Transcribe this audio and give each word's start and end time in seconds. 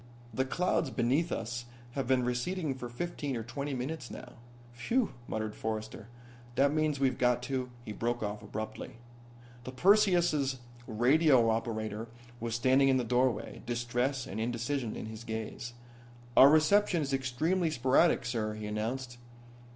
The 0.33 0.45
clouds 0.45 0.89
beneath 0.89 1.31
us 1.31 1.65
have 1.91 2.07
been 2.07 2.25
receding 2.25 2.73
for 2.73 2.89
fifteen 2.89 3.37
or 3.37 3.43
twenty 3.43 3.75
minutes 3.75 4.09
now." 4.09 4.33
"Phew!" 4.73 5.13
muttered 5.27 5.53
Forrester. 5.53 6.07
"That 6.55 6.73
means 6.73 6.99
we've 6.99 7.19
got 7.19 7.43
to" 7.43 7.69
He 7.85 7.91
broke 7.91 8.23
off 8.23 8.41
abruptly. 8.41 8.93
The 9.63 9.71
Perseus' 9.71 10.57
radio 10.87 11.51
operator 11.51 12.07
was 12.39 12.55
standing 12.55 12.89
in 12.89 12.97
the 12.97 13.03
doorway, 13.03 13.61
distress 13.67 14.25
and 14.25 14.39
indecision 14.39 14.95
in 14.95 15.05
his 15.05 15.23
gaze. 15.23 15.73
"Our 16.35 16.49
reception 16.49 17.03
is 17.03 17.13
extremely 17.13 17.69
sporadic, 17.69 18.25
sir," 18.25 18.55
he 18.55 18.65
announced. 18.65 19.19